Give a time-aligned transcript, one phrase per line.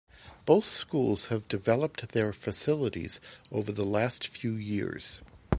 [0.45, 5.21] Both schools have developed their facilities over the last few years.